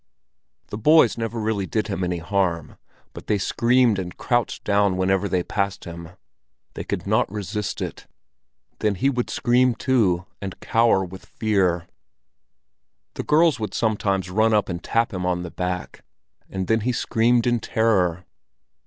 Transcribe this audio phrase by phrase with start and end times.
[0.69, 2.75] The boys never really did him any harm,
[3.13, 8.07] but they screamed and crouched down whenever they passed him—they could not resist it.
[8.79, 11.85] Then he would scream too, and cower with fear.
[13.13, 16.03] The girls would sometimes run up and tap him on the back,
[16.49, 18.25] and then he screamed in terror.